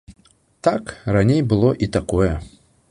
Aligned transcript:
Так, 0.67 0.83
раней 1.19 1.41
было 1.53 1.71
і 1.87 1.93
такое. 1.99 2.33